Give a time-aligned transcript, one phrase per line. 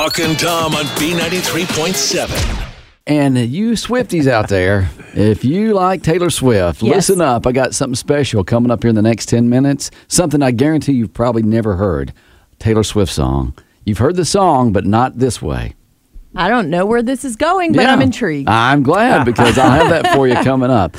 [0.00, 2.66] Hawk and Tom on B93.7.
[3.08, 6.94] And you Swifties out there, if you like Taylor Swift, Yes.
[7.08, 7.48] listen up.
[7.48, 9.90] I got something special coming up here in the next 10 minutes.
[10.06, 12.12] Something I guarantee you've probably never heard.
[12.60, 13.54] Taylor Swift song.
[13.84, 15.74] You've heard the song, but not this way.
[16.32, 17.92] I don't know where this is going, but Yeah.
[17.92, 18.48] I'm intrigued.
[18.48, 20.96] I'm glad because I'll have that for you coming up.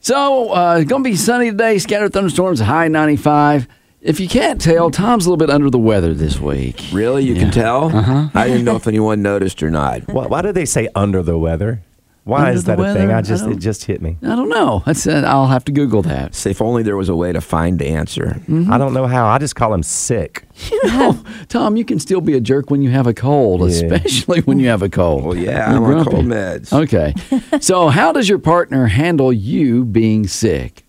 [0.00, 3.68] So, uh, it's going to be sunny today, scattered thunderstorms, high 95.
[4.08, 6.82] If you can't tell, Tom's a little bit under the weather this week.
[6.92, 7.24] Really?
[7.24, 7.94] You can tell?
[7.94, 8.28] Uh-huh.
[8.34, 10.08] I didn't know if anyone noticed or not.
[10.08, 11.82] Why, why do they say under the weather?
[12.24, 13.10] Why Under is the that a thing?
[13.10, 14.18] I I just don't- it just hit me.
[14.22, 14.82] I don't know.
[14.84, 16.34] That's, uh, I'll have to Google that.
[16.34, 18.40] So if only there was a way to find the answer.
[18.48, 18.70] Mm-hmm.
[18.70, 19.26] I don't know how.
[19.26, 20.44] I just call him sick.
[20.72, 23.66] You know, Tom, you can still be a jerk when you have a cold, Yeah.
[23.94, 25.24] especially when you have a cold.
[25.24, 26.10] Well, yeah, You're I'm on grumpy.
[26.10, 26.72] cold meds.
[26.72, 27.14] Okay.
[27.60, 30.84] so, how does your partner handle you being sick?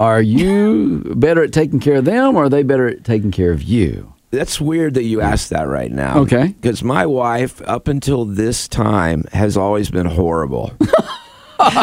[0.00, 3.52] Are you better at taking care of them or are they better at taking care
[3.52, 4.14] of you?
[4.30, 6.20] That's weird that you asked that right now.
[6.20, 6.48] Okay.
[6.48, 10.72] Because my wife, up until this time, has always been horrible.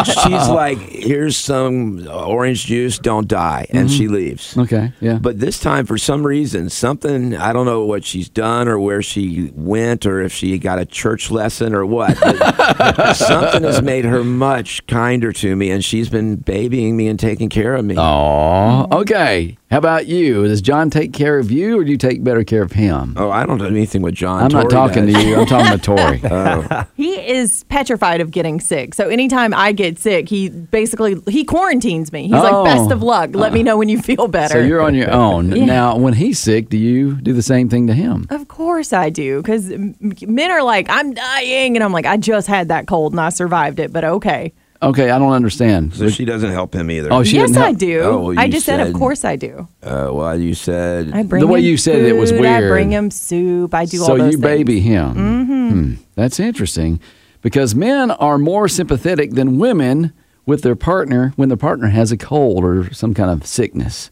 [0.06, 3.68] She's like, here's some orange juice, don't die.
[3.70, 4.52] And she leaves.
[4.52, 4.60] Mm-hmm.
[4.62, 4.94] Okay.
[5.00, 5.20] Yeah.
[5.20, 9.02] But this time, for some reason, something, I don't know what she's done or where
[9.02, 12.18] she went or if she got a church lesson or what.
[13.16, 17.50] something has made her much kinder to me, and she's been babying me and taking
[17.50, 17.96] care of me.
[17.98, 19.58] Oh, okay.
[19.70, 20.48] How about you?
[20.48, 23.14] Does John take care of you or do you take better care of him?
[23.18, 24.44] Oh, I don't do anything with John.
[24.44, 25.16] I'm not talking does.
[25.16, 25.36] to you.
[25.36, 26.22] I'm talking to Tori.
[26.24, 26.86] Oh.
[26.96, 28.94] he is petrified of getting sick.
[28.94, 32.24] So anytime I get sick, he basically he quarantines me.
[32.28, 32.64] He's Oh.
[32.64, 33.06] like, "Best of oh.
[33.08, 33.32] luck.
[33.36, 35.52] Let me know when you feel better." so you're on your own.
[35.58, 35.66] Yeah.
[35.66, 38.26] Now, when he's sick, do you do the same thing to him?
[38.30, 42.48] Of course I do, because men are like, "I'm dying," and I'm like, "I just
[42.48, 45.96] had that cold and I survived it, but okay." Okay, I don't understand.
[45.96, 47.12] So she doesn't help him either.
[47.12, 48.00] Oh, she yes, didn't I do.
[48.02, 51.12] Oh, well, I you just said, said- "Of course I do." Uh, well, you said
[51.14, 53.74] I bring The way him you said it was food, I bring him soup.
[53.74, 54.42] I do so all those things.
[54.42, 54.66] So you things.
[54.68, 55.16] baby him.
[55.16, 55.94] Mm-hmm.
[56.16, 57.00] That's interesting
[57.42, 60.14] because men are more sympathetic than women
[60.46, 64.12] with their partner when their partner has a cold or some kind of sickness.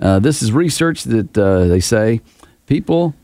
[0.00, 2.20] Uh, this is research that uh, they say
[2.66, 3.14] people.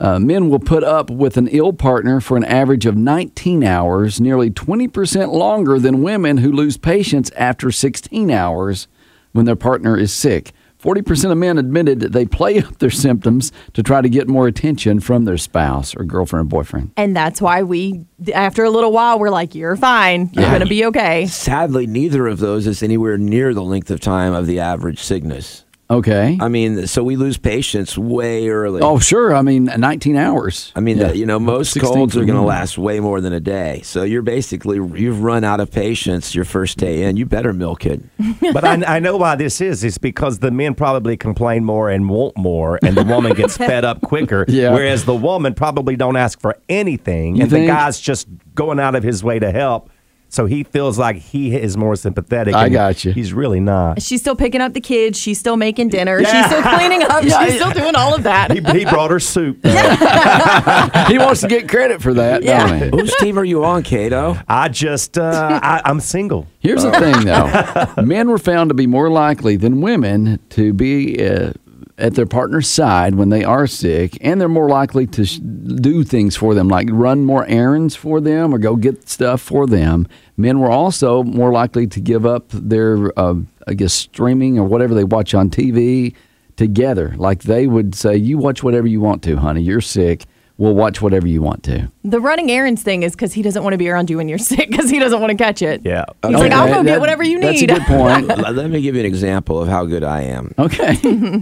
[0.00, 4.20] Uh, men will put up with an ill partner for an average of 19 hours,
[4.20, 8.86] nearly 20% longer than women who lose patience after 16 hours
[9.32, 10.52] when their partner is sick.
[10.80, 14.46] 40% of men admitted that they play up their symptoms to try to get more
[14.46, 16.92] attention from their spouse or girlfriend or boyfriend.
[16.96, 20.30] And that's why we, after a little while, we're like, "You're fine.
[20.32, 20.52] You're Yeah.
[20.52, 24.46] gonna be okay." sadly, neither of those is anywhere near the length of time of
[24.46, 25.64] the average sickness.
[25.90, 26.36] Okay.
[26.38, 28.82] I mean, so we lose patience way early.
[28.82, 29.34] Oh, sure.
[29.34, 30.70] I mean, 19 hours.
[30.76, 31.08] I mean, Yeah.
[31.08, 33.80] the- you know, most colds are going to last way more than a day.
[33.84, 37.16] So you're basically you've run out of patience your first day in.
[37.16, 38.02] You better milk it.
[38.52, 39.82] but I, I know why this is.
[39.82, 43.84] It's because the men probably complain more and want more, and the woman gets fed
[43.86, 44.44] up quicker.
[44.46, 44.74] Yeah.
[44.74, 47.62] Whereas the woman probably don't ask for anything, You and think?
[47.66, 49.88] the guy's just going out of his way to help.
[50.30, 52.54] So he feels like he is more sympathetic.
[52.54, 53.12] I got you.
[53.12, 54.02] He's really not.
[54.02, 55.18] She's still picking up the kids.
[55.18, 56.20] She's still making dinner.
[56.20, 56.30] Yeah.
[56.42, 57.24] She's still cleaning up.
[57.24, 58.50] Yeah, she's still doing all of that.
[58.50, 59.58] He, he brought her soup.
[59.64, 62.66] he wants to get credit for that, Yeah.
[62.66, 63.00] don't he?
[63.00, 64.36] Whose team are you on, Cato?
[64.46, 66.46] I just, uh, I, I'm single.
[66.60, 71.24] Here's the thing, though men were found to be more likely than women to be
[71.26, 71.52] uh,
[71.98, 76.04] at their partner's side when they are sick, and they're more likely to sh- do
[76.04, 80.06] things for them, like run more errands for them or go get stuff for them.
[80.36, 83.34] Men were also more likely to give up their, uh,
[83.66, 86.14] I guess, streaming or whatever they watch on TV
[86.56, 87.14] together.
[87.16, 89.62] Like they would say, "You watch whatever you want to, honey.
[89.62, 90.24] You're sick."
[90.58, 91.90] We'll watch whatever you want to.
[92.04, 94.38] The running errands thing is because he doesn't want to be around you when you're
[94.52, 95.82] sick because he doesn't want to catch it.
[95.84, 96.04] Yeah.
[96.26, 97.46] He's like, I'll go that- get whatever you need.
[97.46, 98.26] That's a good point.
[98.26, 100.52] Let let me give you an example of how good I am.
[100.58, 100.98] Okay.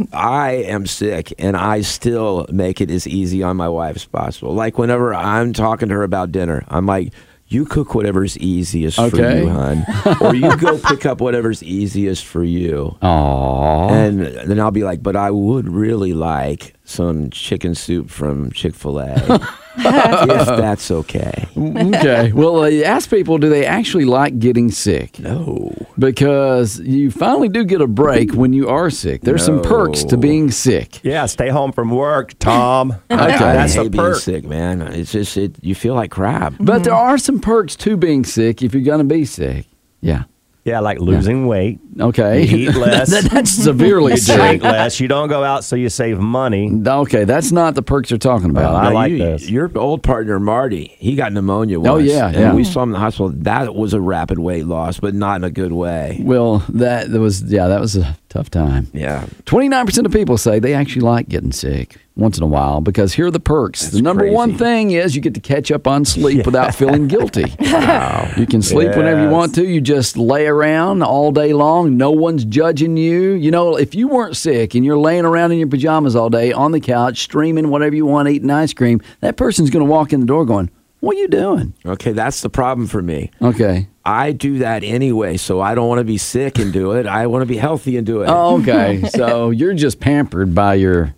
[0.12, 4.52] I am sick and I still make it as easy on my wife as possible.
[4.54, 7.12] Like whenever I'm talking to her about dinner, I'm like,
[7.48, 9.42] you cook whatever's easiest for Okay.
[9.42, 9.86] you, hon.
[10.20, 12.96] or you go pick up whatever's easiest for you.
[13.02, 13.90] Aww.
[13.90, 14.20] And
[14.50, 19.00] then I'll be like, but I would really like some chicken soup from Chick fil
[19.00, 19.12] A.
[19.76, 21.46] if that's okay.
[21.56, 22.32] okay.
[22.32, 25.18] Well, uh, ask people do they actually like getting sick?
[25.18, 25.74] No.
[25.98, 29.22] Because you finally do get a break when you are sick.
[29.22, 31.04] There's some perks to being sick.
[31.04, 32.92] Yeah, stay home from work, Tom.
[33.10, 34.16] I, That's I a hate being perk.
[34.16, 34.80] sick, man.
[34.80, 36.54] It's just, it, you feel like crap.
[36.60, 39.66] But there are some perks to being sick if you're going to be sick.
[40.00, 40.24] Yeah.
[40.66, 41.78] Yeah, like losing weight.
[41.98, 42.44] Okay.
[42.44, 43.10] You eat less.
[43.10, 44.62] That- that's severely You drink sick.
[44.62, 44.98] less.
[44.98, 46.70] You don't go out, so you save money.
[46.84, 48.72] Okay, that's not the perks you're talking about.
[48.72, 49.48] Well, I Now, like you, this.
[49.48, 51.94] Your old partner Marty, he got pneumonia oh, once.
[51.94, 52.54] Oh, yeah, and yeah.
[52.54, 53.30] we saw him in the hospital.
[53.32, 56.18] That was a rapid weight loss, but not in a good way.
[56.20, 58.88] well, that, that was yeah, that was a tough time.
[58.92, 59.26] Yeah.
[59.44, 63.26] 29% of people say they actually like getting sick once in a while because here
[63.26, 63.82] are the perks.
[63.82, 67.08] That's the number one thing is you get to catch up on sleep without feeling
[67.08, 67.54] guilty.
[67.60, 68.30] wow.
[68.36, 69.64] You can sleep whenever you want to.
[69.64, 71.96] You just lay around all day long.
[71.96, 73.32] No one's judging you.
[73.32, 76.52] You know, if you weren't sick and you're laying around in your pajamas all day
[76.52, 80.12] on the couch, streaming whatever you want, eating ice cream, that person's going to walk
[80.12, 80.70] in the door going,
[81.00, 81.74] What are you doing?
[81.84, 83.30] Okay, that's the problem for me.
[83.40, 83.88] Okay.
[84.04, 87.06] I do that anyway, so I don't want to be sick and do it.
[87.06, 88.26] I want to be healthy and do it.
[88.28, 89.02] Oh, okay.
[89.10, 91.14] so you're just pampered by your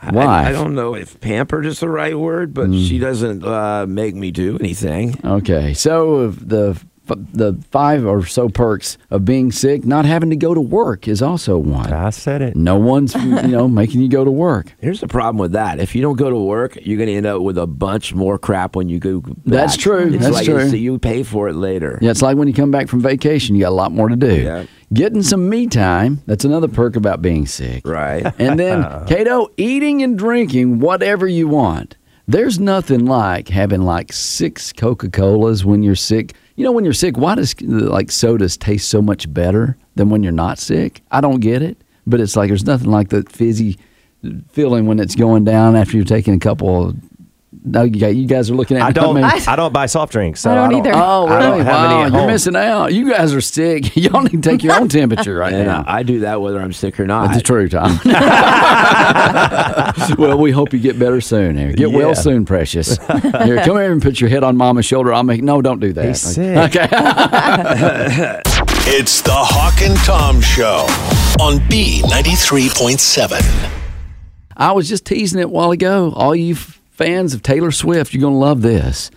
[0.00, 0.46] I- wife.
[0.48, 2.88] I, don't know if pampered is the right word, but Mm.
[2.88, 5.18] she doesn't uh, make me do anything.
[5.24, 10.54] Okay, so the the five or so perks of being sick, not having to go
[10.54, 11.92] to work is also one.
[11.92, 12.56] I said it.
[12.56, 14.74] No one's you know making you go to work.
[14.80, 15.78] Here's the problem with that.
[15.78, 18.38] If you don't go to work, you're going to end up with a bunch more
[18.38, 19.36] crap when you go back.
[19.44, 20.12] That's true.
[20.12, 20.68] It's That's like, true.
[20.68, 21.98] So you pay for it later.
[22.00, 24.16] Yeah, it's like when you come back from vacation, you got a lot more to
[24.16, 24.42] do.
[24.42, 24.66] Yeah.
[24.92, 27.86] Getting some me time, that's another perk about being sick.
[27.86, 28.24] Right.
[28.46, 31.96] And then, Cato, eating and drinking whatever you want.
[32.28, 36.34] There's nothing like having like six Coca Colas when you're sick.
[36.56, 40.22] You know, when you're sick, why does like sodas taste so much better than when
[40.22, 41.02] you're not sick?
[41.10, 41.76] I don't get it.
[42.06, 43.78] But it's like there's nothing like that fizzy
[44.50, 46.94] feeling when it's going down after you're taking a couple.
[47.66, 48.92] Of, no, you guys- you guys are looking at I me.
[48.94, 49.14] don't.
[49.16, 50.40] mean- I don't buy soft drinks.
[50.40, 50.92] So I don't either.
[50.94, 51.64] Oh, I don't really?
[51.64, 52.92] have any Wow, at you're missing out.
[52.94, 53.96] You guys are sick.
[54.06, 55.84] Y'all need to take your own temperature right And now.
[55.86, 57.30] I do that whether I'm sick or not.
[57.30, 57.98] That's true, Tom.
[60.18, 61.56] well, we hope you get better soon.
[61.56, 62.96] Here, get well soon, precious.
[62.98, 65.12] Here, come here and put your head on Mama's shoulder.
[65.12, 65.42] I'll make.
[65.42, 66.06] No, don't do that.
[66.06, 66.56] He's sick.
[66.74, 66.88] Okay.
[68.88, 70.86] It's the Hawk and Tom Show
[71.42, 73.72] on B93.7.
[74.56, 76.12] I was just teasing it a while ago.
[76.14, 79.10] All you f- fans of Taylor Swift, you're going to love this.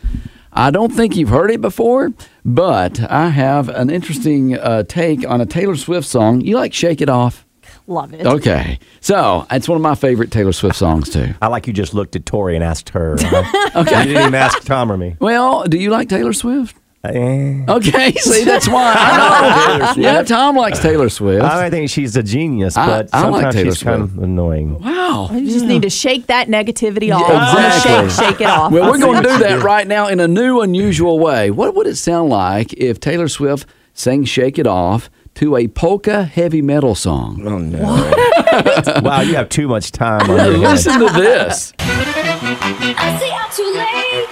[0.52, 2.12] I don't think you've heard it before,
[2.44, 6.42] but I have an interesting uh, take on a Taylor Swift song.
[6.42, 7.46] You like "Shake It Off"?
[7.88, 8.26] Love it.
[8.26, 11.34] Okay, so it's one of my favorite Taylor Swift songs too.
[11.42, 13.14] I like you just looked at Tori and asked her.
[13.76, 13.78] okay.
[13.78, 15.16] You didn't even ask Tom or me.
[15.20, 16.76] Well, do you like Taylor Swift?
[17.02, 17.64] Eh.
[17.70, 19.94] Okay, see, that's why I know.
[20.02, 21.44] yeah, Tom likes Taylor Swift.
[21.46, 24.18] I think she's a genius, but I like sometimes Taylor she's kind Swift.
[24.18, 24.80] of annoying.
[24.84, 25.30] wow.
[25.32, 27.22] You just need to shake that negativity off.
[27.30, 28.10] exactly.
[28.10, 28.72] Shake, shake it off.
[28.74, 31.52] Well, we're going to do that right now in a new, unusual way.
[31.52, 36.26] What would it sound like if Taylor Swift sang "Shake It Off" to a polka
[36.26, 37.42] heavy metal song?
[37.48, 39.02] oh, no.
[39.02, 40.86] wow, you have too much time on your hands.
[40.86, 41.74] Listen to this.
[41.80, 44.30] I say I'm too late.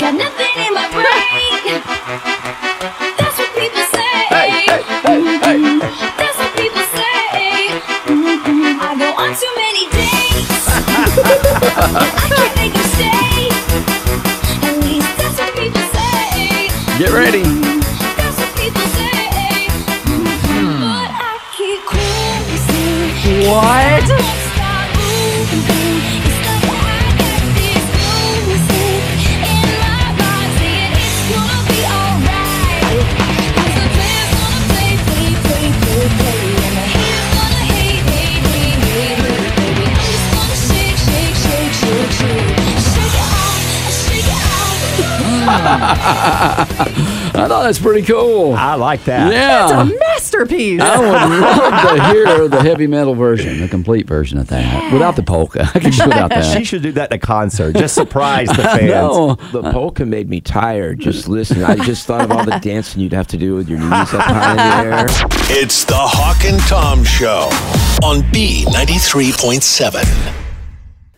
[0.00, 0.88] Got nothing in my
[16.98, 17.42] Get ready.
[17.42, 18.38] That's
[23.46, 23.87] what
[45.68, 48.54] I thought that's pretty cool.
[48.54, 49.30] I like that.
[49.30, 50.80] That's a masterpiece.
[50.80, 51.08] I would
[51.40, 55.62] love to hear the heavy metal version, the complete version of that, without the polka.
[55.74, 57.76] I could do without She should do that in a concert.
[57.76, 58.90] Just surprise the fans.
[58.90, 59.34] No.
[59.52, 61.64] The polka made me tired just listening.
[61.64, 64.08] I just thought of all the dancing you'd have to do with your knees up
[64.22, 65.06] high in the air.
[65.50, 67.48] It's the Hawk and Tom Show
[68.02, 70.47] on B93.7.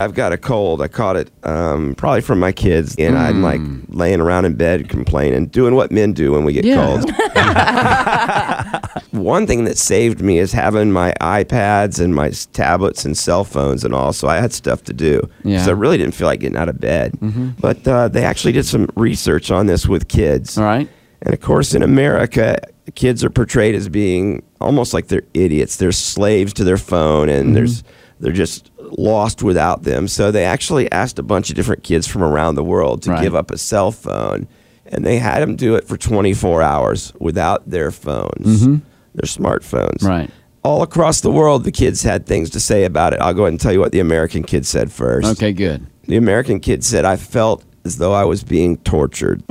[0.00, 0.80] I've got a cold.
[0.80, 4.88] I caught it um, probably from my kids, and I'm like laying around in bed
[4.88, 6.76] complaining, doing what men do when we get Yeah.
[6.76, 7.04] colds.
[9.12, 13.84] One thing that saved me is having my iPads and my tablets and cell phones
[13.84, 15.28] and all, so I had stuff to do.
[15.44, 15.62] Yeah.
[15.64, 17.18] So I really didn't feel like getting out of bed.
[17.60, 20.56] But uh, they actually did some research on this with kids.
[20.56, 20.88] All right.
[21.22, 22.58] And of course, in America,
[22.94, 25.76] kids are portrayed as being almost like they're idiots.
[25.76, 27.84] They're slaves to their phone, and there's
[28.20, 30.08] they're just lost without them.
[30.08, 33.22] So they actually asked a bunch of different kids from around the world to Right.
[33.22, 34.46] give up a cell phone,
[34.86, 38.76] and they had them do it for 24 hours without their phones, mm-hmm.
[39.14, 40.02] their smartphones.
[40.02, 40.30] Right.
[40.62, 43.20] All across the world, the kids had things to say about it.
[43.20, 45.26] I'll go ahead and tell you what the American kid said first.
[45.28, 45.86] Okay, good.
[46.06, 49.42] The American kid said, I felt as though I was being tortured.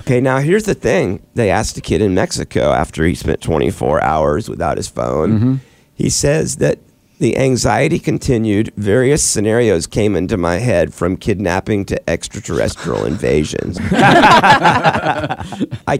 [0.00, 1.22] okay, now here's the thing.
[1.34, 5.30] They asked a kid in Mexico after he spent 24 hours without his phone.
[5.30, 5.54] Mm-hmm.
[6.00, 6.78] He says that
[7.18, 8.72] the anxiety continued.
[8.76, 13.78] Various scenarios came into my head from kidnapping to extraterrestrial invasions.
[13.92, 15.44] I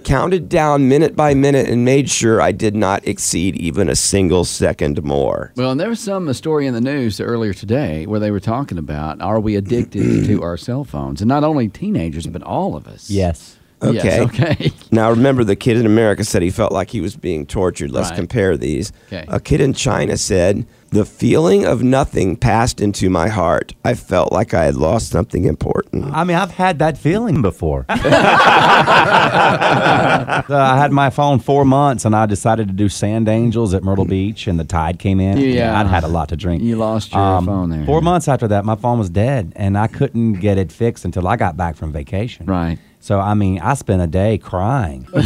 [0.03, 4.47] counted down minute by minute and made sure I did not exceed even a single
[4.47, 5.53] second more.
[5.57, 8.41] Well, and there was some a story in the news earlier today where they were
[8.41, 12.75] talking about are we addicted to our cell phones, and not only teenagers but all
[12.75, 13.11] of us.
[13.11, 13.59] Yes.
[13.83, 13.95] Okay.
[13.95, 14.73] Yes, okay.
[14.93, 17.91] Now, remember, the kid in America said he felt like he was being tortured.
[17.93, 18.17] Let's Right.
[18.17, 18.93] compare these.
[19.07, 19.25] Okay.
[19.29, 23.75] A kid in China said, The feeling of nothing passed into my heart.
[23.85, 26.07] I felt like I had lost something important.
[26.13, 27.87] I mean, I've had that feeling before.
[29.61, 33.83] Uh, I had my phone four months, and I decided to do sand angels at
[33.85, 35.39] Myrtle Beach, and the tide came in.
[35.39, 35.79] Yeah.
[35.79, 36.63] I'd had a lot to drink.
[36.63, 37.85] Um, You lost your phone there.
[37.87, 41.29] Four months after that, my phone was dead, and I couldn't get it fixed until
[41.29, 42.47] I got back from vacation.
[42.47, 42.79] Right.
[43.01, 45.09] So I mean, I spent a day crying.
[45.13, 45.23] my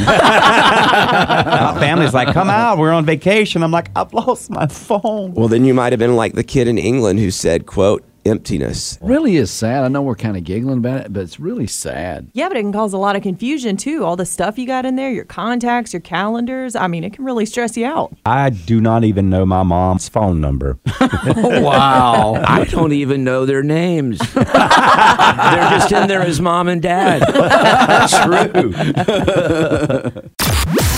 [1.81, 5.65] family's like, "Come out, we're on vacation." I'm like, "I've lost my phone." Well, then
[5.65, 8.99] you might have been like the kid in England who said, quote, emptiness.
[9.01, 9.85] Really is sad.
[9.85, 12.31] I know we're kind of giggling about it, but it's really sad.
[12.33, 14.05] Yeah, but it can cause a lot of confusion too.
[14.05, 16.75] All the stuff you got in there, your contacts, your calendars.
[16.77, 18.17] I mean, it can really stress you out.
[18.27, 20.79] I do not even know my mom's phone number.
[21.01, 22.43] wow.
[22.47, 24.19] I don't even know their names.
[24.35, 27.23] They're just in there as mom and dad.
[27.23, 28.73] That's true.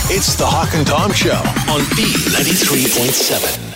[0.08, 3.75] It's the Hawk and Tom Show on B93.7.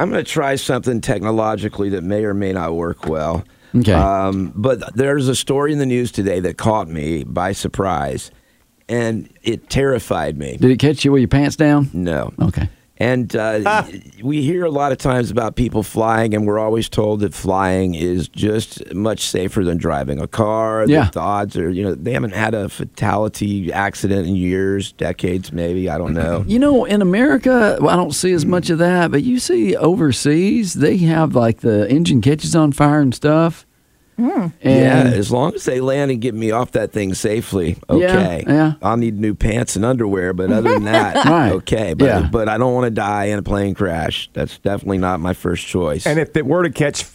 [0.00, 3.44] I'm going to try something technologically that may or may not work well.
[3.76, 3.92] Okay.
[3.92, 8.30] Um, but there's a story in the news today that caught me by surprise,
[8.88, 10.56] and it terrified me.
[10.56, 11.90] Did it catch you with your pants down?
[11.92, 12.32] No.
[12.40, 12.70] Okay.
[13.00, 13.86] And uh,
[14.22, 17.94] we hear a lot of times about people flying, and we're always told that flying
[17.94, 20.84] is just much safer than driving a car.
[20.86, 21.08] Yeah.
[21.10, 25.88] The odds are, you know, they haven't had a fatality accident in years, decades, maybe.
[25.88, 26.44] I don't know.
[26.46, 29.74] You know, in America, well, I don't see as much of that, but you see
[29.76, 33.66] overseas, they have like the engine catches on fire and stuff.
[34.20, 34.46] Hmm.
[34.62, 38.44] yeah, as long as they land and get me off that thing safely, Yeah, okay.
[38.46, 38.72] yeah.
[38.82, 41.52] I'll need new pants and underwear, but other than that, Right.
[41.52, 41.94] okay.
[41.94, 42.28] But, Yeah.
[42.30, 44.28] but I don't want to die in a plane crash.
[44.34, 46.06] That's definitely not my first choice.
[46.06, 47.06] And if it were to catch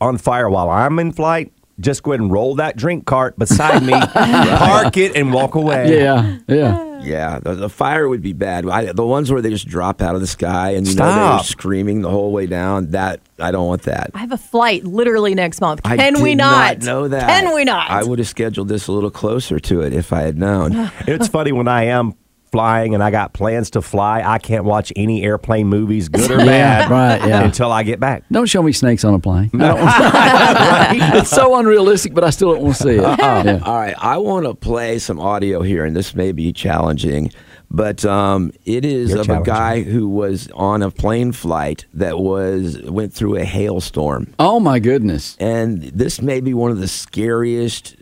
[0.00, 3.82] on fire while I'm in flight, just go ahead and roll that drink cart beside
[3.82, 5.98] me, park it, and walk away.
[5.98, 6.86] yeah, yeah.
[7.02, 8.68] Yeah, the, the fire would be bad.
[8.68, 11.14] I, the ones where they just drop out of the sky and you know they're
[11.14, 11.44] Stop.
[11.46, 12.90] screaming the whole way down.
[12.90, 14.10] That I don't want that.
[14.12, 15.80] I have a flight literally next month.
[15.82, 16.78] I Can we did not?
[16.82, 17.26] know that?
[17.26, 17.88] Can we not?
[17.90, 20.90] I would have scheduled this a little closer to it if I had known.
[21.06, 22.12] It's funny when I am
[22.50, 26.38] flying and I got plans to fly, I can't watch any airplane movies, good or
[26.44, 27.44] Yeah, bad, right, yeah.
[27.44, 28.24] until I get back.
[28.30, 29.50] Don't show me snakes on a plane.
[29.54, 33.02] I don't it's so unrealistic, but I still don't want to see it.
[33.02, 33.60] Yeah.
[33.64, 37.30] All right, I want to play some audio here, and this may be challenging,
[37.70, 42.18] but um, it is You're of a guy who was on a plane flight that
[42.18, 44.32] was went through a hailstorm.
[44.38, 45.36] Oh my goodness.
[45.38, 47.94] And this may be one of the scariest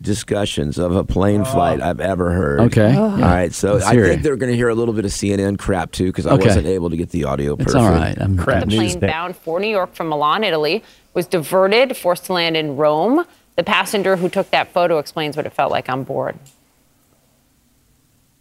[0.00, 1.44] discussions of a plane oh.
[1.44, 2.60] flight I've ever heard.
[2.60, 2.94] Okay.
[2.96, 3.04] Oh.
[3.10, 3.52] All right.
[3.52, 4.22] So Let's I hear think it.
[4.22, 6.46] they're going to hear a little bit of CNN crap too because I Okay.
[6.46, 7.76] wasn't able to get the audio It's perfect.
[7.82, 8.16] all right.
[8.20, 8.60] I'm Crap.
[8.60, 9.06] The News plane day.
[9.06, 10.82] bound for New York from Milan, Italy,
[11.14, 13.24] was diverted, forced to land in Rome.
[13.56, 16.36] The passenger who took that photo explains what it felt like on board.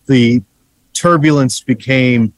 [0.07, 0.41] the
[0.93, 2.31] turbulence became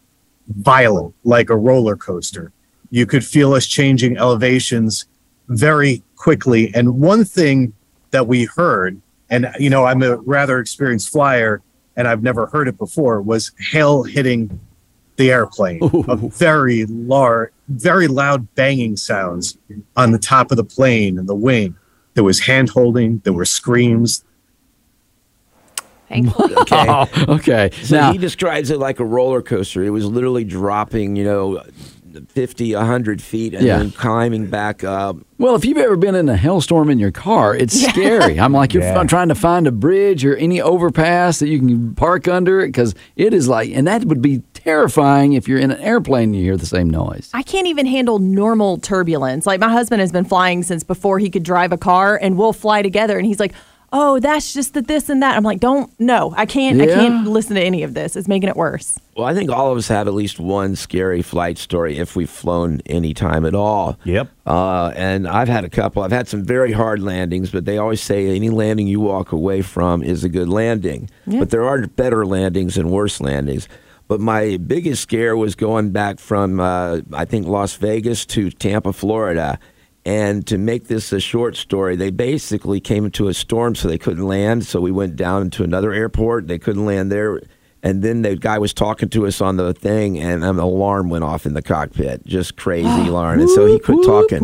[0.48, 2.52] violent, like a roller coaster.
[2.90, 5.06] You could feel us changing elevations
[5.50, 6.72] very quickly.
[6.74, 7.74] And one thing
[8.12, 11.62] that we heard, and you know, I'm a rather experienced flyer
[11.98, 14.60] and I've never heard it before, was hail hitting
[15.18, 15.80] the airplane.
[16.08, 19.58] A very large, very loud banging sounds
[19.96, 21.76] on the top of the plane and the wing.
[22.14, 24.24] There was hand holding, there were screams,
[26.08, 26.56] Thankfully.
[26.58, 27.06] Okay.
[27.28, 27.70] okay.
[27.84, 29.84] So now, he describes it like a roller coaster.
[29.84, 31.62] It was literally dropping, you know,
[32.30, 33.78] 50, 100 feet and Yeah.
[33.80, 35.18] then climbing back up.
[35.38, 38.40] Well, if you've ever been in a hailstorm in your car, it's scary.
[38.40, 39.00] I'm like, you're Yeah.
[39.00, 42.96] f- trying to find a bridge or any overpass that you can park under because
[43.16, 46.44] it is like, and that would be terrifying if you're in an airplane and you
[46.44, 47.30] hear the same noise.
[47.34, 49.46] I can't even handle normal turbulence.
[49.46, 52.54] Like my husband has been flying since before he could drive a car, and we'll
[52.54, 53.18] fly together.
[53.18, 53.54] And he's like,
[53.92, 56.82] "Oh, that's just the this and that." I'm like, "Don't no, I can't.
[56.82, 58.16] I can't listen to any of this.
[58.16, 61.22] It's making it worse." Well, I think all of us have at least one scary
[61.22, 63.98] flight story if we've flown any time at all.
[64.04, 64.30] Yep.
[64.46, 66.04] Uh, and I've had a couple.
[66.04, 69.62] I've had some very hard landings, but they always say any landing you walk away
[69.62, 71.10] from is a good landing.
[71.26, 73.68] But there are better landings and worse landings.
[74.08, 78.94] But my biggest scare was going back from, uh, I think, Las Vegas to Tampa,
[78.94, 79.60] Florida.
[80.08, 83.98] And to make this a short story, they basically came into a storm, so they
[83.98, 84.66] couldn't land.
[84.66, 86.48] So we went down to another airport.
[86.48, 87.42] They couldn't land there.
[87.84, 91.26] And then the guy was talking to us on the thing, and an alarm went
[91.26, 92.26] off in the cockpit.
[92.26, 93.42] Just crazy alarm.
[93.42, 94.38] And so he quit talking.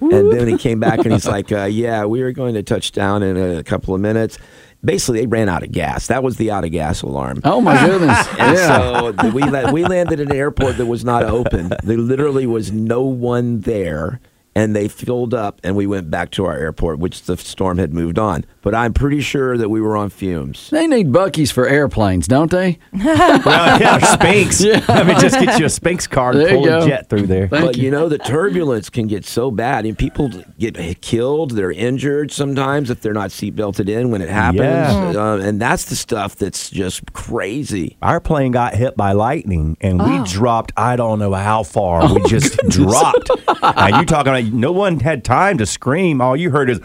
[0.00, 2.92] And then he came back and he's like, uh, Yeah, we are going to touch
[2.92, 4.38] down in a couple of minutes.
[4.84, 6.06] Basically, they ran out of gas.
[6.06, 7.40] That was the out of gas alarm.
[7.42, 8.24] Oh my goodness.
[8.38, 9.00] And yeah.
[9.00, 11.72] so we we landed in an airport that was not open.
[11.82, 14.20] There literally was no one there,
[14.58, 17.94] and they filled up, and we went back to our airport, which the storm had
[17.94, 18.44] moved on.
[18.62, 20.68] But I'm pretty sure that we were on fumes.
[20.70, 22.78] They need Buc-ee's for airplanes, don't they?
[22.98, 24.84] Well, yeah, Spinx.
[24.88, 27.46] I mean, just get you a Spinx card, There you pull a jet through there.
[27.48, 27.84] Thank but you.
[27.84, 27.90] you.
[27.90, 31.52] know the turbulence can get so bad, and people get killed.
[31.52, 35.12] They're injured sometimes if they're not seat belted in when it happens, Yeah.
[35.16, 37.96] uh, and that's the stuff that's just crazy.
[38.02, 40.04] Our plane got hit by lightning, and Oh.
[40.22, 40.72] we dropped.
[40.76, 42.12] I don't know how far.
[42.12, 43.30] we just dropped.
[43.62, 44.32] and you talking?
[44.32, 46.20] Like, no one had time to scream.
[46.20, 46.80] All you heard is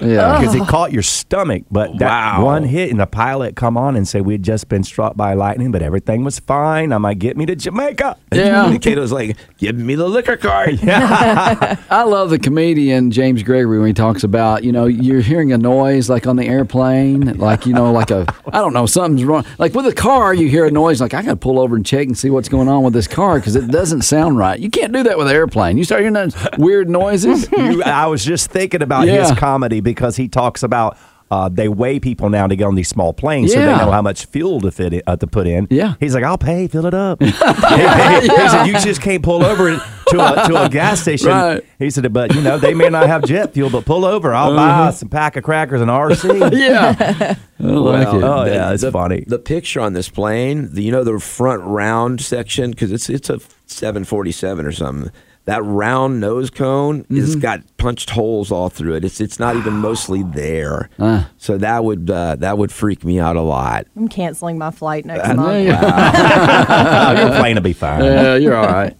[0.00, 0.38] Yeah.
[0.38, 0.66] because it oh.
[0.66, 1.64] caught your stomach.
[1.70, 2.44] But that Wow.
[2.44, 5.34] one hit, and the pilot come on and say we had just been struck by
[5.34, 6.92] lightning, but everything was fine.
[6.92, 8.16] I might get me to Jamaica.
[8.38, 8.70] Yeah.
[8.70, 11.76] And Kato's like, "Give me the liquor card." Yeah.
[11.90, 15.58] I love the comedian James Gregory when he talks about, you know, you're hearing a
[15.58, 19.44] noise like on the airplane, like, you know, like a, I don't know, something's wrong.
[19.58, 21.84] Like with a car, you hear a noise, like, I got to pull over and
[21.84, 24.58] check and see what's going on with this car because it doesn't sound right.
[24.60, 25.76] You can't do that with an airplane.
[25.78, 26.34] You start hearing those
[26.68, 27.48] weird noises.
[27.58, 29.22] You- I was just thinking about Yeah.
[29.28, 30.96] his comedy because he talks about
[31.30, 34.00] uh, they weigh people now to get on these small planes, so they know how
[34.00, 35.66] much fuel to fit it, uh, to put in.
[35.68, 35.94] Yeah.
[36.00, 39.76] he's like, "I'll pay, fill it up." he, he said, "You just can't pull over
[39.76, 41.62] to a to a gas station." Right.
[41.78, 44.32] He said, "But you know, they may not have jet fuel, but pull over.
[44.34, 47.34] I'll buy some pack of crackers and RC." yeah.
[47.60, 48.22] I like it.
[48.24, 49.24] oh the- yeah, it's the, funny.
[49.26, 53.28] The picture on this plane, the, you know, the front round section, because it's it's
[53.28, 55.12] a 747 or something.
[55.48, 57.40] That round nose cone has Mm-hmm.
[57.40, 59.04] got punched holes all through it.
[59.04, 60.90] It's it's not even mostly there.
[60.98, 61.30] Ah.
[61.38, 63.86] So that would uh, that would freak me out a lot.
[63.96, 65.66] I'm canceling my flight next Yeah, month.
[65.66, 67.20] yeah.
[67.28, 68.04] Your plane will be fine.
[68.04, 68.94] Yeah, you're all right.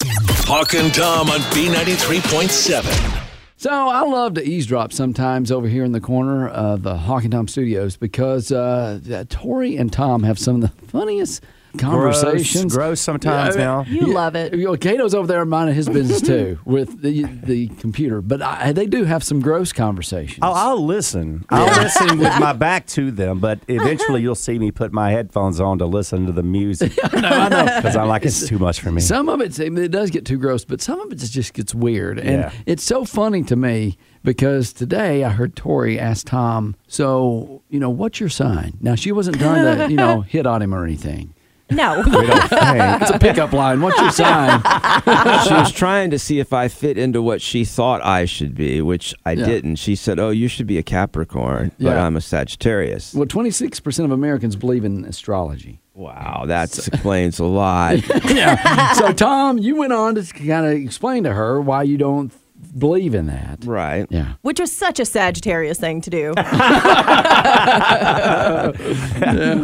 [0.46, 3.24] Hawk and Tom on B93.7.
[3.58, 7.32] So I love to eavesdrop sometimes over here in the corner of the Hawk and
[7.32, 11.42] Tom Studios because uh, uh, Tori and Tom have some of the funniest
[11.76, 12.74] conversations.
[12.74, 13.84] gross sometimes now.
[13.84, 14.54] You love it.
[14.54, 18.72] You know, Cato's over there minding his business too with the the computer, but I,
[18.72, 20.38] they do have some gross conversations.
[20.42, 21.44] I'll, I'll listen.
[21.50, 25.60] I'll listen with my back to them, but eventually you'll see me put my headphones
[25.60, 26.92] on to listen to the music.
[27.14, 29.00] I know, I know, because I'm like it's too much for me.
[29.00, 32.18] Some of it it does get too gross, but some of it just gets weird,
[32.18, 32.52] and Yeah.
[32.66, 37.90] it's so funny to me because today I heard Tori ask Tom, "So you know,
[37.90, 41.34] what's your sign?" Now she wasn't trying to you know hit on him or anything.
[41.70, 42.02] No.
[42.06, 43.02] We don't think.
[43.02, 43.80] It's a pickup line.
[43.80, 44.60] What's your sign?
[45.46, 48.80] she was trying to see if I fit into what she thought I should be,
[48.80, 49.46] which I Yeah.
[49.46, 49.76] didn't.
[49.76, 52.04] She said, "Oh, you should be a Capricorn, but Yeah.
[52.06, 55.80] I'm a Sagittarius." Well, twenty six percent of Americans believe in astrology.
[55.94, 57.98] Wow, that explains a lot.
[58.30, 58.92] yeah.
[58.92, 62.32] So Tom, you went on to kind of explain to her why you don't
[62.76, 63.64] believe in that.
[63.64, 64.06] right.
[64.10, 64.34] Yeah.
[64.42, 66.34] Which was such a Sagittarius thing to do.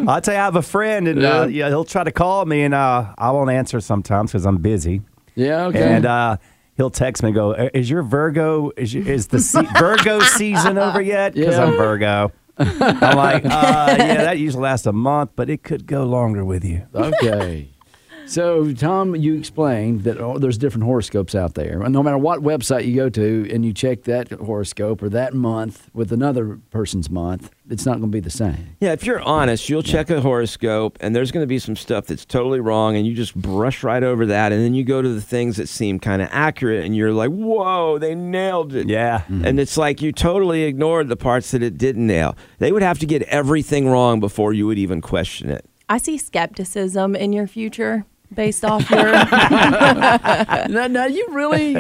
[0.09, 2.63] I'll tell you, I have a friend, and uh, yeah, he'll try to call me,
[2.63, 5.03] and uh, I won't answer sometimes because I'm busy.
[5.35, 5.67] Yeah.
[5.67, 5.83] Okay.
[5.83, 6.37] And uh,
[6.77, 10.21] he'll text me and go, "Uh, "Is your Virgo is, your, is the se- Virgo
[10.21, 11.65] season over yet?" Because Yeah.
[11.65, 12.33] I'm Virgo.
[12.57, 16.65] I'm like, uh, "Yeah, that usually lasts a month, but it could go longer with
[16.65, 17.71] you." Okay.
[18.27, 21.83] So, Tom, you explained that oh, there's different horoscopes out there.
[21.83, 25.35] And no matter what website you go to and you check that horoscope or that
[25.35, 28.77] month with another person's month, it's not going to be the same.
[28.81, 32.07] Yeah, if you're honest, you'll check a horoscope and there's going to be some stuff
[32.07, 35.09] that's totally wrong and you just brush right over that and then you go to
[35.09, 39.21] the things that seem kind of accurate and you're like, "Whoa, they nailed it." Yeah.
[39.21, 39.45] Mm-hmm.
[39.45, 42.37] And it's like you totally ignored the parts that it didn't nail.
[42.59, 45.65] They would have to get everything wrong before you would even question it.
[45.89, 48.07] I see skepticism in your future.
[48.35, 49.13] Based off your.
[49.13, 51.75] now, now, you really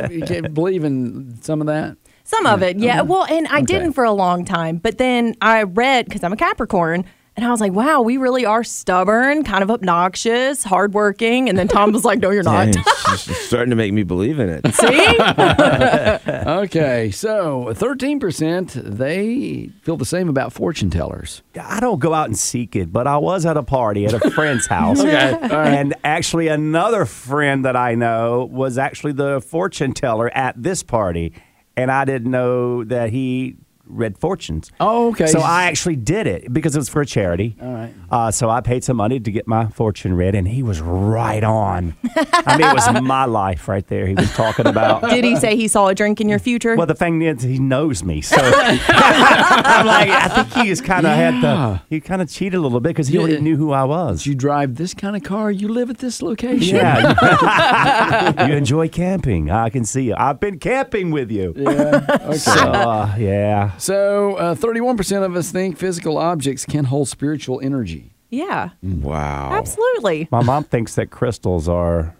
[0.48, 1.96] believe in some of that?
[2.24, 3.02] Some of it, yeah.
[3.02, 6.36] Well, and I didn't for a long time, but then I read because I'm a
[6.36, 7.04] Capricorn.
[7.36, 11.48] And I was like, wow, we really are stubborn, kind of obnoxious, hardworking.
[11.48, 12.70] And then Tom was like, no, you're not.
[12.70, 12.84] Dang,
[13.16, 14.64] she's starting to make me believe in it.
[14.74, 14.86] See?
[16.30, 21.42] okay, so 13% they feel the same about fortune tellers.
[21.60, 24.30] I don't go out and seek it, but I was at a party at a
[24.30, 25.00] friend's house.
[25.00, 25.74] Okay, all right.
[25.74, 31.32] And actually, another friend that I know was actually the fortune teller at this party.
[31.76, 34.70] And I didn't know that he read fortunes.
[34.80, 35.26] Oh, okay.
[35.26, 37.56] So I actually did it because it was for a charity.
[37.60, 37.92] All right.
[38.10, 41.44] Uh, so I paid some money to get my fortune read, and he was right
[41.44, 41.94] on.
[42.16, 44.06] I mean, it was my life right there.
[44.06, 45.02] He was talking about.
[45.10, 46.76] Did he say he saw a drink in your future?
[46.76, 51.06] Well, the thing is, he knows me, so I'm like, I think he just kind
[51.06, 51.40] of had Yeah.
[51.40, 54.26] the, he kind of cheated a little bit because he already knew who I was.
[54.26, 56.76] You drive this kind of car, you live at this location.
[56.76, 59.50] Yeah, you enjoy camping.
[59.50, 60.14] I can see you.
[60.16, 61.52] I've been camping with you.
[61.56, 62.04] Yeah.
[62.22, 62.36] Okay.
[62.38, 63.73] So, uh, yeah.
[63.78, 68.12] So, uh, 31% of us think physical objects can hold spiritual energy.
[68.30, 69.52] yeah, Wow.
[69.52, 70.28] absolutely.
[70.30, 72.14] My mom thinks that crystals are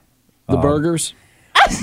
[0.49, 1.15] The burgers?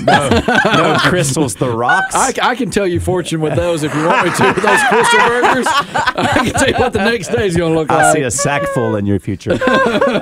[0.00, 0.28] No
[0.64, 2.14] no crystals, the rocks.
[2.14, 4.60] I, I can tell you fortune with those if you want me to.
[4.60, 5.66] Those crystal burgers.
[5.68, 8.16] I can tell you what the next day's going to look I like.
[8.16, 9.58] see a sack full in your future.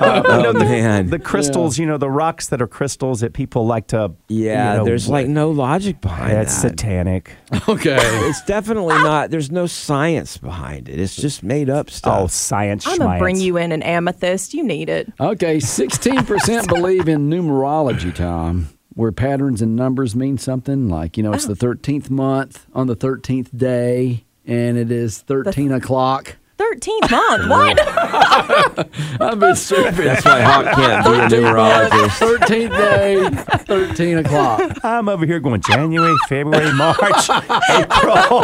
[0.01, 1.07] Uh, oh, man.
[1.07, 4.11] the crystals, you know, the rocks that are crystals that people like to.
[4.29, 6.35] yeah, you know, there's like no logic behind it.
[6.35, 6.71] That's that.
[6.71, 7.33] satanic.
[7.67, 7.97] Okay.
[8.31, 9.29] It's definitely not.
[9.29, 10.99] There's no science behind it.
[10.99, 12.19] It's just made up stuff.
[12.21, 12.87] Oh, science.
[12.87, 14.53] I'm going to bring you in an amethyst.
[14.53, 15.11] You need it.
[15.19, 20.89] Okay, 16% believe in numerology, Tom, where patterns and numbers mean something.
[20.89, 21.53] Like, you know, it's oh.
[21.53, 26.37] the 13th month on the 13th day, and it is 13 o'clock.
[26.75, 27.49] 13th month.
[27.49, 28.89] What?
[29.21, 29.95] I'm being stupid.
[29.95, 32.37] That's why Hawk can't be a numerologist.
[32.37, 33.29] 13th day,
[33.65, 34.83] 13 o'clock.
[34.83, 37.29] I'm over here going January, February, March,
[37.69, 38.43] April.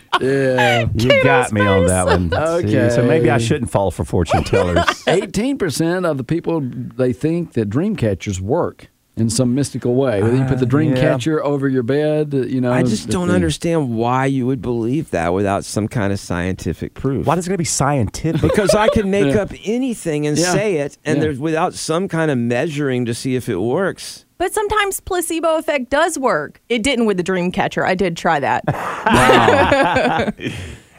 [0.18, 0.88] Yeah.
[0.94, 2.32] you got me on that one.
[2.32, 2.88] Okay.
[2.88, 4.78] So maybe I shouldn't fall for fortune tellers.
[5.04, 10.22] 18% of the people, they think that dream catchers work in some mystical way.
[10.22, 11.00] Whether you put the Uh, dream yeah.
[11.00, 12.70] catcher over your bed, you know.
[12.70, 16.20] I just that don't the- understand why you would believe that without some kind of
[16.20, 17.26] scientific proof.
[17.26, 18.42] Why does it gotta be scientific?
[18.42, 19.40] Because I can make Yeah.
[19.42, 20.52] up anything and Yeah.
[20.52, 21.22] say it, and Yeah.
[21.24, 24.24] there's without some kind of measuring to see if it works.
[24.38, 26.60] But sometimes placebo effect does work.
[26.68, 27.86] It didn't with the dream catcher.
[27.86, 28.64] I did try that.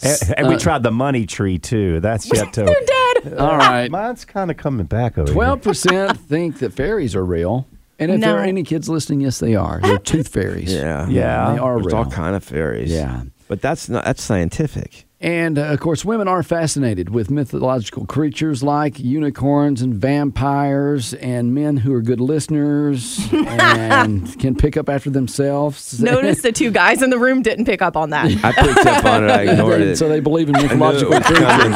[0.03, 1.99] and, and we tried the money tree too.
[1.99, 2.63] That's yet to.
[2.63, 2.75] They're
[3.23, 3.37] dead.
[3.37, 3.91] All right.
[3.91, 7.67] Mine's kind of coming back over Twelve percent think that fairies are real,
[7.99, 9.79] and if there are any kids listening, yes, they are.
[9.81, 10.73] They're tooth fairies.
[10.73, 11.51] Yeah, Yeah.
[11.53, 11.95] they are There's real.
[11.97, 12.91] all kind of fairies.
[12.91, 13.23] Yeah.
[13.47, 15.05] But that's not that's scientific.
[15.19, 21.55] And uh, of course, women are fascinated with mythological creatures like unicorns and vampires, and
[21.55, 25.99] men who are good listeners and can pick up after themselves.
[25.99, 28.25] Notice the two guys in the room didn't pick up on that.
[28.43, 29.31] I picked up on it.
[29.31, 29.95] I ignored it.
[29.97, 31.39] so they believe in I knew it mythological creatures.
[31.39, 31.73] coming.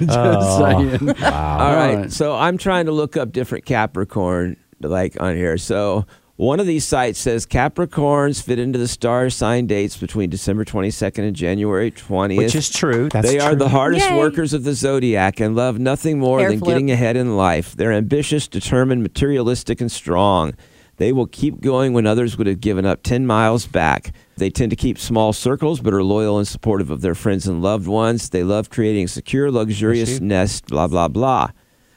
[0.08, 1.08] Just saying.
[1.10, 1.94] All right.
[1.94, 2.12] right.
[2.12, 5.58] So I'm trying to look up different Capricorn like on here.
[5.58, 6.06] So
[6.40, 11.18] one of these sites says Capricorns fit into the star sign dates between December 22nd
[11.18, 12.38] and January 20th.
[12.38, 13.10] Which is true.
[13.10, 14.16] That's they are the hardest Yay.
[14.16, 16.68] workers of the zodiac and love nothing more Hair than flip.
[16.70, 17.76] getting ahead in life.
[17.76, 20.54] They're ambitious, determined, materialistic, and strong.
[20.96, 24.14] They will keep going when others would have given up 10 miles back.
[24.38, 27.60] They tend to keep small circles but are loyal and supportive of their friends and
[27.60, 28.30] loved ones.
[28.30, 31.50] They love creating a secure, luxurious nest, blah, blah, blah.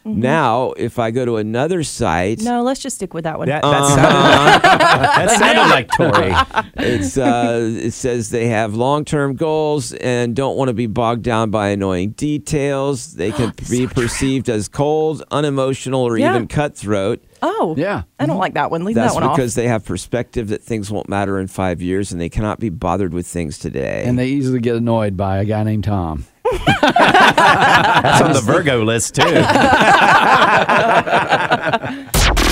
[0.06, 3.48] Now, if I go to another site, No, let's just stick with that one.
[3.48, 6.72] That, that, sounded, that sounded like Tori.
[6.90, 11.52] it's uh, it says they have long-term goals and don't want to be bogged down
[11.52, 13.14] by annoying details.
[13.14, 16.36] They can be perceived as cold, unemotional, or Yeah.
[16.36, 17.24] even cutthroat.
[17.42, 18.04] oh, Yeah.
[18.20, 18.84] I don't like that one.
[18.84, 19.36] Leave That's that one off.
[19.36, 22.70] because they have perspective that things won't matter in five years and they cannot be
[22.70, 24.04] bothered with things today.
[24.06, 26.26] And they easily get annoyed by a guy named Tom.
[26.82, 29.24] That's on the Virgo list too.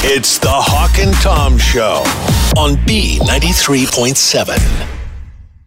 [0.03, 2.03] It's the Hawk and Tom Show
[2.57, 5.00] on B93.7.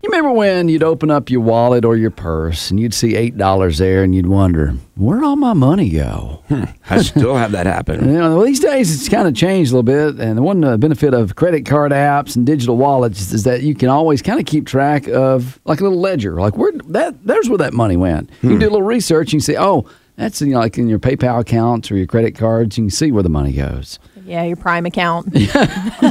[0.05, 3.79] You remember when you'd open up your wallet or your purse and you'd see $8
[3.79, 6.43] there and you'd wonder, where'd all my money go?
[6.91, 8.05] I still have that happen.
[8.15, 10.63] You know, well, these days it's kind of changed a little bit, and the one
[10.63, 14.39] uh, benefit of credit card apps and digital wallets is that you can always kind
[14.39, 17.97] of keep track of like a little ledger, like where that there's where that money
[17.97, 18.29] went.
[18.43, 20.87] You can do a little research and you say, oh, that's you know, like in
[20.87, 22.77] your PayPal accounts or your credit cards.
[22.77, 23.99] You can see where the money goes.
[24.25, 25.29] Yeah, your Prime account.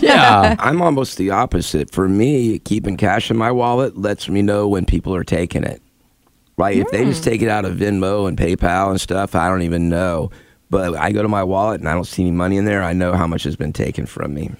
[0.01, 1.91] Yeah, I'm almost the opposite.
[1.91, 5.81] For me, keeping cash in my wallet lets me know when people are taking it.
[6.57, 6.77] Right?
[6.77, 9.89] If they just take it out of Venmo and PayPal and stuff, I don't even
[9.89, 10.29] know.
[10.69, 12.83] But I go to my wallet and I don't see any money in there.
[12.83, 14.51] I know how much has been taken from me.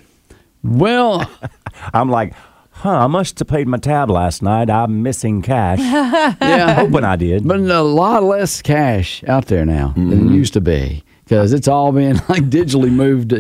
[0.64, 1.30] Well,
[1.94, 2.34] I'm like,
[2.72, 4.70] huh, I must have paid my tab last night.
[4.70, 5.80] I'm missing cash.
[5.80, 7.48] yeah, Hoping I did.
[7.48, 10.32] but a lot less cash out there now than Mm-hmm.
[10.32, 11.04] it used to be
[11.34, 13.32] because it's all been like digitally moved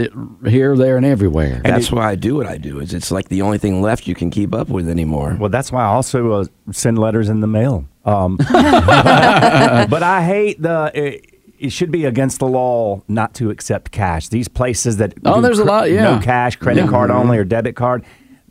[0.47, 1.61] here, there, and everywhere.
[1.63, 2.79] That's why I do what I do.
[2.79, 5.37] Is it's like the only thing left you can keep up with anymore.
[5.39, 7.85] Well, that's why I also uh, send letters in the mail.
[8.03, 10.91] Um, but I hate the.
[10.95, 11.29] It,
[11.59, 14.27] it should be against the law not to accept cash.
[14.27, 16.15] These places that Oh, do there's a lot, yeah.
[16.15, 16.89] no cash, credit Yeah.
[16.89, 18.03] card only, or debit card,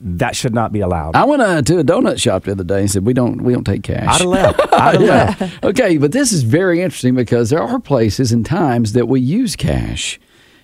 [0.05, 1.15] that should not be allowed.
[1.15, 3.53] I went uh, to a donut shop the other day and said we don't we
[3.53, 4.09] don't take cash.
[4.09, 4.61] I'd have left.
[4.73, 5.37] I'd have Yeah.
[5.39, 5.65] left.
[5.65, 9.57] okay, but this is very interesting because there are places and times that we use
[9.57, 10.19] cash.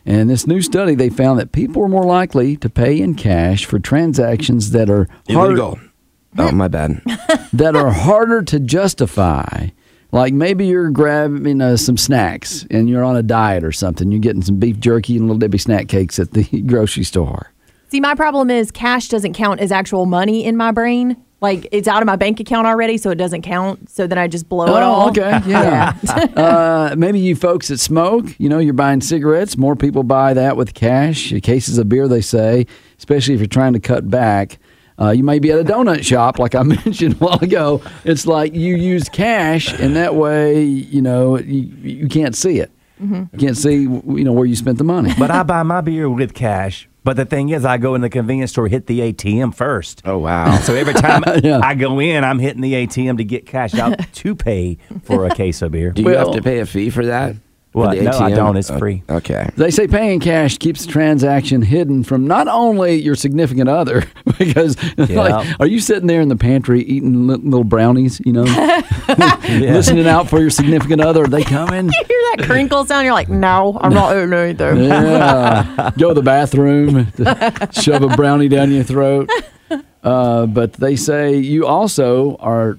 [0.06, 3.66] And this new study, they found that people are more likely to pay in cash
[3.66, 5.78] for transactions that are hard- Illegal.
[6.38, 7.02] Oh, my bad.
[7.52, 9.68] that are harder to justify.
[10.12, 14.10] Like maybe you're grabbing uh, some snacks and you're on a diet or something.
[14.10, 17.52] You're getting some beef jerky and little Debbie snack cakes at the grocery store.
[17.88, 21.16] See, my problem is cash doesn't count as actual money in my brain.
[21.40, 23.88] Like it's out of my bank account already, so it doesn't count.
[23.88, 25.06] So then I just blow it all.
[25.06, 25.40] Oh, okay.
[25.46, 25.96] Yeah.
[26.36, 29.56] uh, maybe you folks that smoke, you know, you're buying cigarettes.
[29.56, 31.32] More people buy that with cash.
[31.42, 32.66] Cases of beer, they say,
[32.98, 34.58] especially if you're trying to cut back.
[35.00, 37.82] Uh, you may be at a donut shop, like I mentioned a while ago.
[38.04, 42.72] It's like you use cash, and that way, you know, you, you can't see it.
[43.00, 45.12] You can't see, you know, where you spent the money.
[45.16, 46.88] But I buy my beer with cash.
[47.08, 50.02] But the thing is, I go in the convenience store, hit the ATM first.
[50.04, 50.58] Oh wow!
[50.58, 51.58] So every time Yeah.
[51.64, 55.34] I go in, I'm hitting the ATM to get cash out to pay for a
[55.34, 55.90] case of beer.
[55.92, 57.36] Do you Well- have to pay a fee for that?
[57.72, 57.96] For What?
[57.98, 58.56] the No, I don't.
[58.56, 59.02] It's Oh, free.
[59.10, 59.50] Okay.
[59.56, 64.04] They say paying cash keeps the transaction hidden from not only your significant other,
[64.38, 68.44] because like, are you sitting there in the pantry eating little brownies, you know,
[69.48, 71.24] listening out for your significant other?
[71.24, 71.86] Are they coming?
[71.86, 73.04] You hear that crinkle sound?
[73.04, 74.84] You're like, no, I'm not eating anything.
[74.84, 75.90] Yeah.
[75.98, 77.12] Go to the bathroom,
[77.72, 79.30] shove a brownie down your throat.
[80.02, 82.78] Uh, but they say you also are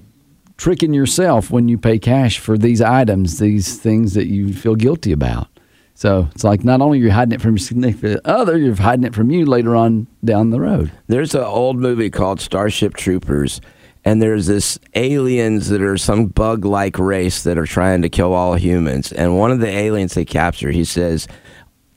[0.60, 5.10] tricking yourself when you pay cash for these items, these things that you feel guilty
[5.10, 5.48] about.
[5.94, 9.14] So it's like not only you're hiding it from your significant other, you're hiding it
[9.14, 10.92] from you later on down the road.
[11.06, 13.62] There's an old movie called Starship Troopers,
[14.04, 18.54] and there's this aliens that are some bug-like race that are trying to kill all
[18.56, 19.12] humans.
[19.12, 21.26] And one of the aliens they capture, he says,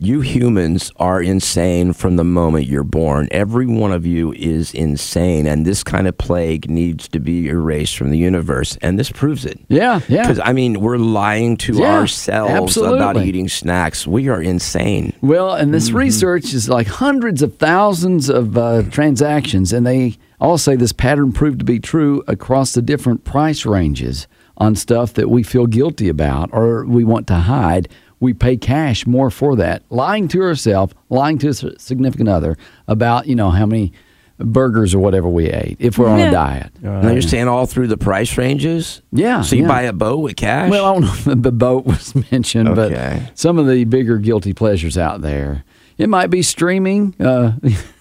[0.03, 3.27] "You humans are insane from the moment you're born.
[3.31, 7.97] Every one of you is insane, and this kind of plague needs to be erased
[7.97, 9.59] from the universe." And this proves it.
[9.69, 10.21] Yeah, yeah.
[10.23, 14.05] Because I mean, we're lying to Yeah, ourselves about eating snacks.
[14.05, 15.13] We are insane.
[15.21, 20.57] Well, and this research is like hundreds of thousands of uh, transactions, and they all
[20.57, 25.29] say this pattern proved to be true across the different price ranges on stuff that
[25.29, 27.87] we feel guilty about or we want to hide.
[28.23, 32.57] We pay cash more for that, lying to ourselves, lying to a significant other
[32.87, 33.91] about you know how many
[34.39, 36.71] burgers or whatever we ate if we're on a diet.
[36.81, 39.01] Now you're saying all through the price ranges.
[39.11, 39.67] Yeah, So you yeah.
[39.67, 40.71] buy a boat with cash.
[40.71, 43.21] Well, I don't know if the boat was mentioned, Okay.
[43.27, 45.63] but some of the bigger guilty pleasures out there.
[45.97, 47.53] It might be streaming, uh,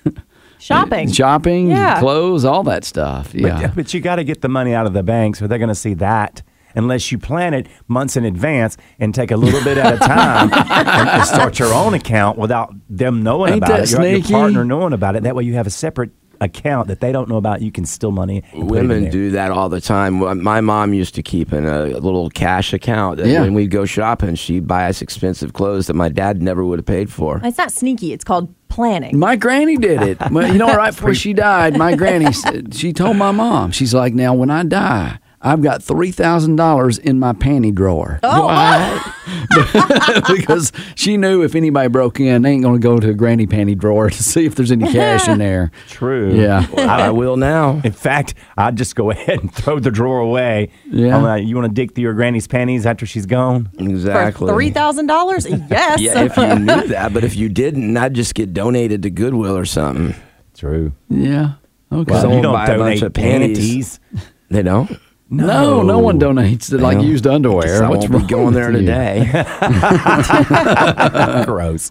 [0.58, 1.10] Shopping.
[1.10, 1.98] shopping, Yeah.
[1.98, 3.32] clothes, all that stuff.
[3.32, 3.72] But, Yeah.
[3.74, 5.74] but you got to get the money out of the bank, so they're going to
[5.74, 6.42] see that.
[6.74, 10.52] Unless you plan it months in advance and take a little bit at a time
[10.52, 14.22] and, and start your own account without them knowing Ain't about that it, your, your
[14.22, 15.22] partner knowing about it.
[15.22, 16.10] That way, you have a separate
[16.42, 17.62] account that they don't know about.
[17.62, 18.42] You can steal money.
[18.52, 20.42] and put it in Women do that all the time.
[20.42, 23.20] My mom used to keep in a little cash account.
[23.24, 23.42] Yeah.
[23.42, 26.86] When we'd go shopping, she'd buy us expensive clothes that my dad never would have
[26.86, 27.40] paid for.
[27.44, 28.12] It's not sneaky.
[28.12, 29.18] It's called planning.
[29.18, 30.18] My granny did it.
[30.30, 32.32] You know, right before she died, my granny
[32.72, 36.98] she told my mom, she's like, now when I die, I've got three thousand dollars
[36.98, 38.20] in my panty drawer.
[38.22, 39.14] Oh,
[40.28, 43.76] because she knew if anybody broke in, they ain't gonna go to a granny panty
[43.76, 45.72] drawer to see if there's any cash in there.
[45.88, 46.32] True.
[46.32, 46.66] Yeah.
[46.76, 47.80] I will now.
[47.84, 50.70] In fact, I'd just go ahead and throw the drawer away.
[50.88, 51.16] Yeah.
[51.16, 53.68] I'm like, you want to dig through your granny's panties after she's gone?
[53.78, 54.46] Exactly.
[54.46, 55.46] For three thousand dollars?
[55.48, 56.00] Yes.
[56.00, 59.56] Yeah, if you knew that, but if you didn't, I'd just get donated to Goodwill
[59.56, 60.14] or something.
[60.56, 60.92] True.
[61.08, 61.54] Yeah.
[61.90, 62.10] Okay.
[62.12, 63.98] Well, Someone you don't buy a bunch of panties.
[63.98, 64.30] panties.
[64.48, 64.98] They don't.
[65.32, 67.66] No, no one donates to like used underwear.
[67.66, 69.24] Guess I What's won't be going with there today.
[71.46, 71.90] Gross.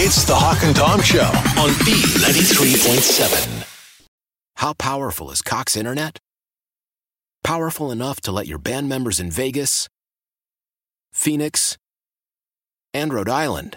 [0.00, 3.64] It's the Hawk and Tom Show on B93.7.
[4.56, 6.18] How powerful is Cox Internet?
[7.44, 9.88] Powerful enough to let your band members in Vegas,
[11.12, 11.76] Phoenix,
[12.92, 13.76] and Rhode Island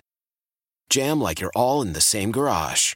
[0.90, 2.96] jam like you're all in the same garage.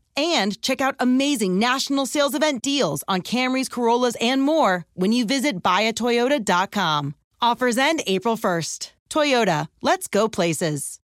[0.15, 5.25] and check out amazing national sales event deals on Camrys, Corollas, and more when you
[5.25, 7.15] visit buyatoyota.com.
[7.41, 8.91] Offers end April 1st.
[9.09, 10.99] Toyota, let's go places.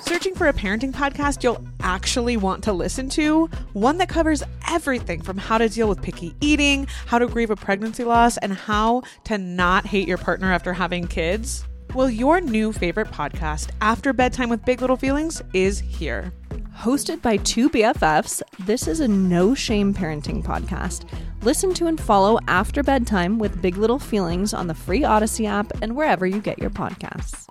[0.00, 3.46] Searching for a parenting podcast you'll actually want to listen to?
[3.74, 7.56] One that covers everything from how to deal with picky eating, how to grieve a
[7.56, 11.64] pregnancy loss, and how to not hate your partner after having kids?
[11.94, 16.32] Well, your new favorite podcast, After Bedtime with Big Little Feelings, is here.
[16.80, 21.04] Hosted by two BFFs, this is a no shame parenting podcast.
[21.42, 25.70] Listen to and follow after bedtime with Big Little Feelings on the free Audacy app
[25.82, 27.46] and wherever you get your podcasts.